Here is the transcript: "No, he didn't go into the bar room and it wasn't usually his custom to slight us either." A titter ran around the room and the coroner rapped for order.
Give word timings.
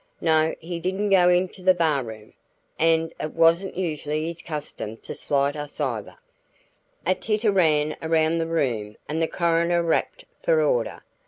"No, 0.19 0.55
he 0.59 0.79
didn't 0.79 1.11
go 1.11 1.29
into 1.29 1.61
the 1.61 1.75
bar 1.75 2.03
room 2.03 2.33
and 2.79 3.13
it 3.19 3.33
wasn't 3.35 3.77
usually 3.77 4.25
his 4.25 4.41
custom 4.41 4.97
to 4.97 5.13
slight 5.13 5.55
us 5.55 5.79
either." 5.79 6.15
A 7.05 7.13
titter 7.13 7.51
ran 7.51 7.95
around 8.01 8.39
the 8.39 8.47
room 8.47 8.97
and 9.07 9.21
the 9.21 9.27
coroner 9.27 9.83
rapped 9.83 10.25
for 10.41 10.59
order. 10.59 11.03